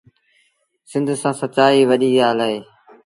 [0.89, 2.59] سند سآݩ سچآئيٚ وڏيٚ ڳآل اهي۔